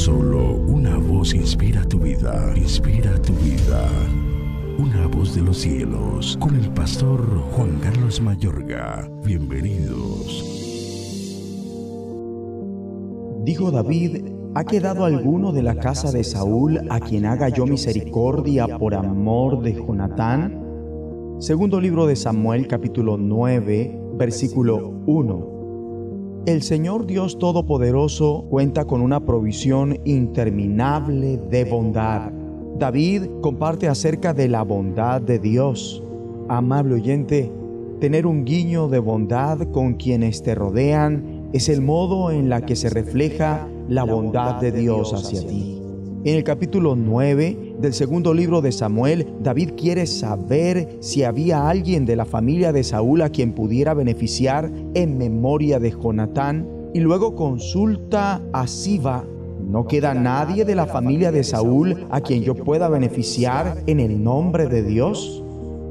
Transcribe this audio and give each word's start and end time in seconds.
Solo 0.00 0.54
una 0.54 0.96
voz 0.96 1.34
inspira 1.34 1.84
tu 1.84 1.98
vida, 1.98 2.54
inspira 2.56 3.20
tu 3.20 3.34
vida. 3.34 3.86
Una 4.78 5.06
voz 5.06 5.34
de 5.34 5.42
los 5.42 5.58
cielos, 5.58 6.38
con 6.40 6.56
el 6.56 6.70
pastor 6.70 7.20
Juan 7.52 7.78
Carlos 7.82 8.18
Mayorga. 8.22 9.06
Bienvenidos. 9.22 10.42
Dijo 13.44 13.70
David, 13.70 14.24
¿ha 14.54 14.64
quedado 14.64 15.04
alguno 15.04 15.52
de 15.52 15.62
la 15.64 15.74
casa 15.74 16.10
de 16.10 16.24
Saúl 16.24 16.80
a 16.88 16.98
quien 16.98 17.26
haga 17.26 17.50
yo 17.50 17.66
misericordia 17.66 18.78
por 18.78 18.94
amor 18.94 19.60
de 19.60 19.74
Jonatán? 19.74 20.64
Segundo 21.40 21.78
libro 21.78 22.06
de 22.06 22.16
Samuel 22.16 22.68
capítulo 22.68 23.18
9, 23.18 24.00
versículo 24.14 25.02
1. 25.04 25.59
El 26.46 26.62
Señor 26.62 27.06
Dios 27.06 27.38
Todopoderoso 27.38 28.46
cuenta 28.48 28.86
con 28.86 29.02
una 29.02 29.26
provisión 29.26 29.98
interminable 30.06 31.36
de 31.36 31.64
bondad. 31.64 32.32
David 32.78 33.24
comparte 33.42 33.88
acerca 33.88 34.32
de 34.32 34.48
la 34.48 34.62
bondad 34.62 35.20
de 35.20 35.38
Dios. 35.38 36.02
Amable 36.48 36.94
oyente, 36.94 37.52
tener 38.00 38.26
un 38.26 38.46
guiño 38.46 38.88
de 38.88 39.00
bondad 39.00 39.70
con 39.70 39.94
quienes 39.94 40.42
te 40.42 40.54
rodean 40.54 41.50
es 41.52 41.68
el 41.68 41.82
modo 41.82 42.30
en 42.30 42.48
la 42.48 42.62
que 42.62 42.74
se 42.74 42.88
refleja 42.88 43.68
la 43.90 44.04
bondad 44.04 44.62
de 44.62 44.72
Dios 44.72 45.12
hacia 45.12 45.46
ti. 45.46 45.78
En 46.24 46.36
el 46.36 46.42
capítulo 46.42 46.96
9 46.96 47.69
del 47.80 47.94
segundo 47.94 48.34
libro 48.34 48.60
de 48.60 48.72
Samuel, 48.72 49.26
David 49.42 49.70
quiere 49.74 50.06
saber 50.06 50.98
si 51.00 51.24
había 51.24 51.68
alguien 51.68 52.04
de 52.04 52.14
la 52.14 52.26
familia 52.26 52.72
de 52.72 52.84
Saúl 52.84 53.22
a 53.22 53.30
quien 53.30 53.52
pudiera 53.52 53.94
beneficiar 53.94 54.70
en 54.92 55.16
memoria 55.16 55.80
de 55.80 55.90
Jonatán 55.90 56.68
y 56.92 57.00
luego 57.00 57.34
consulta 57.34 58.42
a 58.52 58.66
Siba. 58.66 59.24
¿No 59.66 59.86
queda 59.86 60.12
nadie 60.12 60.66
de 60.66 60.74
la 60.74 60.86
familia 60.86 61.32
de 61.32 61.42
Saúl 61.42 62.06
a 62.10 62.20
quien 62.20 62.42
yo 62.42 62.54
pueda 62.54 62.88
beneficiar 62.88 63.82
en 63.86 64.00
el 64.00 64.22
nombre 64.22 64.66
de 64.66 64.82
Dios? 64.82 65.42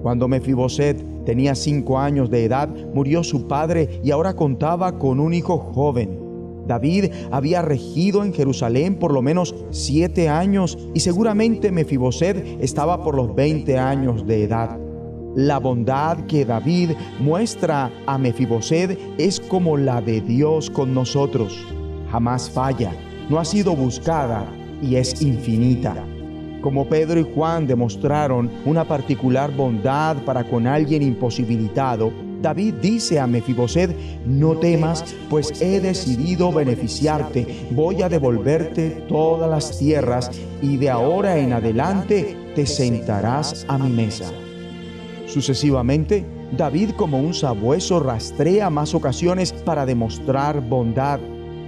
Cuando 0.03 0.27
Mefiboset 0.27 1.25
tenía 1.25 1.55
cinco 1.55 1.97
años 1.97 2.29
de 2.29 2.45
edad, 2.45 2.69
murió 2.93 3.23
su 3.23 3.47
padre 3.47 3.99
y 4.03 4.11
ahora 4.11 4.35
contaba 4.35 4.99
con 4.99 5.19
un 5.19 5.33
hijo 5.33 5.57
joven. 5.57 6.28
David 6.69 7.11
había 7.31 7.63
regido 7.63 8.23
en 8.23 8.31
Jerusalén 8.31 8.95
por 8.95 9.11
lo 9.11 9.23
menos 9.23 9.55
siete 9.71 10.29
años 10.29 10.77
y 10.93 10.99
seguramente 10.99 11.71
Mefiboset 11.71 12.61
estaba 12.61 13.03
por 13.03 13.15
los 13.15 13.35
20 13.35 13.77
años 13.79 14.25
de 14.27 14.43
edad. 14.43 14.79
La 15.35 15.57
bondad 15.57 16.25
que 16.27 16.45
David 16.45 16.91
muestra 17.19 17.91
a 18.05 18.17
Mefiboset 18.19 18.99
es 19.17 19.39
como 19.39 19.77
la 19.77 19.99
de 20.01 20.21
Dios 20.21 20.69
con 20.69 20.93
nosotros. 20.93 21.57
Jamás 22.11 22.49
falla, 22.49 22.91
no 23.29 23.39
ha 23.39 23.45
sido 23.45 23.75
buscada 23.75 24.45
y 24.81 24.95
es 24.95 25.21
infinita. 25.23 26.05
Como 26.61 26.87
Pedro 26.87 27.19
y 27.19 27.33
Juan 27.33 27.65
demostraron 27.65 28.51
una 28.65 28.85
particular 28.85 29.55
bondad 29.55 30.17
para 30.23 30.43
con 30.43 30.67
alguien 30.67 31.01
imposibilitado, 31.01 32.11
David 32.41 32.75
dice 32.75 33.19
a 33.19 33.27
Mefiboset, 33.27 33.95
no 34.25 34.55
temas, 34.57 35.03
pues 35.29 35.61
he 35.61 35.79
decidido 35.81 36.51
beneficiarte, 36.51 37.67
voy 37.71 38.01
a 38.01 38.09
devolverte 38.09 39.03
todas 39.07 39.49
las 39.49 39.77
tierras 39.77 40.31
y 40.61 40.77
de 40.77 40.89
ahora 40.89 41.37
en 41.37 41.53
adelante 41.53 42.37
te 42.55 42.65
sentarás 42.65 43.65
a 43.67 43.77
mi 43.77 43.89
mesa. 43.89 44.31
Sucesivamente, 45.27 46.25
David 46.55 46.91
como 46.91 47.19
un 47.19 47.33
sabueso 47.33 47.99
rastrea 47.99 48.69
más 48.69 48.95
ocasiones 48.95 49.53
para 49.53 49.85
demostrar 49.85 50.61
bondad. 50.61 51.19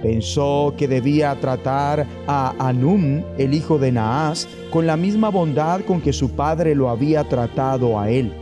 Pensó 0.02 0.74
que 0.76 0.88
debía 0.88 1.38
tratar 1.38 2.06
a 2.26 2.54
Anum, 2.58 3.22
el 3.38 3.54
hijo 3.54 3.78
de 3.78 3.92
Naas, 3.92 4.48
con 4.72 4.86
la 4.86 4.96
misma 4.96 5.28
bondad 5.28 5.82
con 5.82 6.00
que 6.00 6.12
su 6.12 6.30
padre 6.30 6.74
lo 6.74 6.88
había 6.88 7.22
tratado 7.28 8.00
a 8.00 8.10
él. 8.10 8.32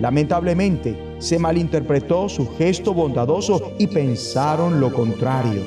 Lamentablemente, 0.00 0.96
se 1.18 1.38
malinterpretó 1.38 2.28
su 2.30 2.48
gesto 2.56 2.94
bondadoso 2.94 3.72
y 3.78 3.86
pensaron 3.86 4.80
lo 4.80 4.92
contrario. 4.92 5.62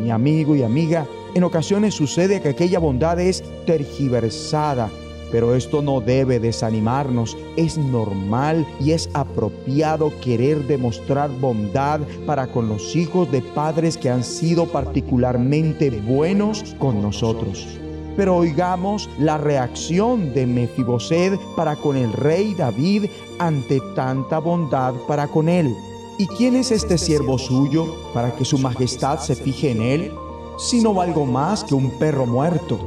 Mi 0.00 0.12
amigo 0.12 0.54
y 0.54 0.62
amiga, 0.62 1.06
en 1.34 1.42
ocasiones 1.42 1.94
sucede 1.94 2.40
que 2.40 2.50
aquella 2.50 2.78
bondad 2.78 3.18
es 3.18 3.42
tergiversada, 3.66 4.88
pero 5.32 5.56
esto 5.56 5.82
no 5.82 6.00
debe 6.00 6.38
desanimarnos. 6.38 7.36
Es 7.56 7.76
normal 7.76 8.64
y 8.80 8.92
es 8.92 9.10
apropiado 9.12 10.12
querer 10.22 10.64
demostrar 10.68 11.28
bondad 11.28 12.00
para 12.26 12.46
con 12.46 12.68
los 12.68 12.94
hijos 12.94 13.30
de 13.32 13.42
padres 13.42 13.98
que 13.98 14.08
han 14.08 14.22
sido 14.22 14.66
particularmente 14.66 15.90
buenos 15.90 16.76
con 16.78 17.02
nosotros 17.02 17.78
pero 18.18 18.34
oigamos 18.34 19.08
la 19.20 19.38
reacción 19.38 20.34
de 20.34 20.44
Mefiboset 20.44 21.38
para 21.54 21.76
con 21.76 21.96
el 21.96 22.12
rey 22.12 22.52
David 22.52 23.04
ante 23.38 23.80
tanta 23.94 24.40
bondad 24.40 24.92
para 25.06 25.28
con 25.28 25.48
él. 25.48 25.72
¿Y 26.18 26.26
quién 26.26 26.56
es 26.56 26.72
este 26.72 26.98
siervo 26.98 27.38
suyo 27.38 27.86
para 28.12 28.34
que 28.34 28.44
su 28.44 28.58
majestad 28.58 29.20
se 29.20 29.36
fije 29.36 29.70
en 29.70 29.82
él? 29.82 30.12
Si 30.58 30.82
no 30.82 30.94
valgo 30.94 31.26
más 31.26 31.62
que 31.62 31.76
un 31.76 31.92
perro 31.92 32.26
muerto. 32.26 32.80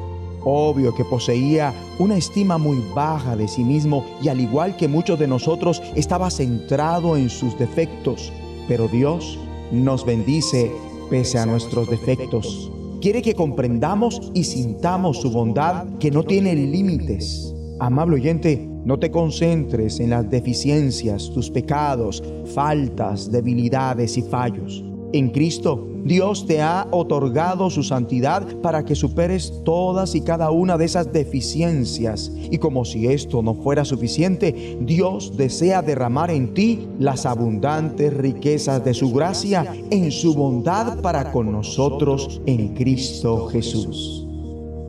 Obvio 0.44 0.94
que 0.94 1.06
poseía 1.06 1.74
una 1.98 2.18
estima 2.18 2.58
muy 2.58 2.84
baja 2.94 3.38
de 3.38 3.48
sí 3.48 3.64
mismo 3.64 4.06
y 4.22 4.28
al 4.28 4.42
igual 4.42 4.76
que 4.76 4.90
muchos 4.90 5.18
de 5.18 5.30
nosotros 5.30 5.82
estaba 5.96 6.30
centrado 6.30 7.16
en 7.16 7.30
sus 7.30 7.58
defectos. 7.58 8.34
Pero 8.68 8.90
Dios 8.90 9.40
nos 9.72 10.06
bendice 10.06 10.74
pese 11.10 11.40
a 11.40 11.46
nuestros 11.46 11.90
defectos. 11.90 12.70
Quiere 13.02 13.24
que 13.24 13.34
comprendamos 13.34 14.32
y 14.36 14.44
sintamos 14.44 15.22
su 15.22 15.32
bondad 15.32 15.88
que 15.98 16.12
no 16.12 16.24
tiene 16.24 16.54
límites. 16.54 17.52
Amable 17.80 18.18
oyente, 18.18 18.70
no 18.86 19.00
te 19.00 19.10
concentres 19.10 20.00
en 20.00 20.12
las 20.12 20.30
deficiencias, 20.30 21.32
tus 21.34 21.50
pecados, 21.50 22.24
faltas, 22.54 23.32
debilidades 23.32 24.18
y 24.18 24.22
fallos. 24.22 24.91
En 25.14 25.30
Cristo, 25.32 25.88
Dios 26.06 26.46
te 26.48 26.62
ha 26.62 26.88
otorgado 26.92 27.70
su 27.70 27.84
santidad 27.84 28.48
para 28.62 28.86
que 28.86 28.96
superes 28.96 29.62
todas 29.66 30.16
y 30.16 30.22
cada 30.22 30.52
una 30.52 30.78
de 30.78 30.86
esas 30.86 31.12
deficiencias. 31.12 32.32
Y 32.50 32.58
como 32.58 32.86
si 32.86 33.08
esto 33.08 33.42
no 33.42 33.54
fuera 33.54 33.84
suficiente, 33.84 34.78
Dios 34.82 35.36
desea 35.36 35.82
derramar 35.82 36.32
en 36.32 36.54
ti 36.54 36.88
las 36.98 37.26
abundantes 37.26 38.14
riquezas 38.14 38.84
de 38.86 38.94
su 38.94 39.12
gracia 39.12 39.66
en 39.90 40.12
su 40.12 40.34
bondad 40.34 41.02
para 41.02 41.32
con 41.32 41.52
nosotros 41.52 42.42
en 42.46 42.74
Cristo 42.74 43.48
Jesús. 43.48 44.26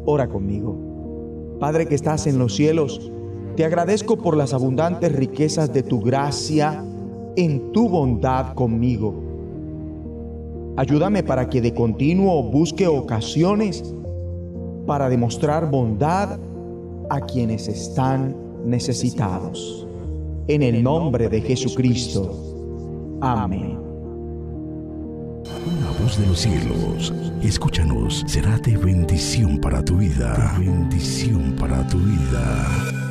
Ora 0.04 0.28
conmigo. 0.28 0.76
Padre 1.58 1.86
que 1.86 1.94
estás 1.94 2.26
en 2.26 2.38
los 2.38 2.54
cielos, 2.54 3.10
te 3.56 3.64
agradezco 3.64 4.16
por 4.16 4.36
las 4.36 4.54
abundantes 4.54 5.12
riquezas 5.12 5.72
de 5.72 5.82
tu 5.82 6.00
gracia 6.00 6.82
en 7.36 7.72
tu 7.72 7.88
bondad 7.88 8.54
conmigo. 8.54 9.31
Ayúdame 10.76 11.22
para 11.22 11.48
que 11.48 11.60
de 11.60 11.74
continuo 11.74 12.42
busque 12.42 12.86
ocasiones 12.86 13.82
para 14.86 15.08
demostrar 15.08 15.70
bondad 15.70 16.38
a 17.10 17.20
quienes 17.20 17.68
están 17.68 18.34
necesitados. 18.64 19.86
En 20.48 20.62
el 20.62 20.82
nombre 20.82 21.28
de 21.28 21.40
Jesucristo. 21.42 23.18
Amén. 23.20 23.78
Una 25.44 25.90
voz 26.02 26.18
de 26.18 26.26
los 26.26 26.40
cielos, 26.40 27.12
escúchanos, 27.42 28.24
será 28.26 28.58
de 28.58 28.76
bendición 28.76 29.58
para 29.58 29.84
tu 29.84 29.96
vida. 29.96 30.56
bendición 30.58 31.54
para 31.58 31.86
tu 31.86 31.98
vida. 31.98 33.01